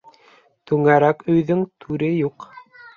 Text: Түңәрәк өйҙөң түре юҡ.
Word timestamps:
Түңәрәк 0.71 1.23
өйҙөң 1.37 1.63
түре 1.87 2.13
юҡ. 2.19 2.53